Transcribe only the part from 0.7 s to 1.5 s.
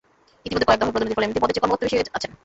দফায় পদোন্নতির ফলে এমনিতেই